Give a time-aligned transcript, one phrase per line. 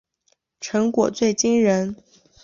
[0.59, 1.95] 成果最惊人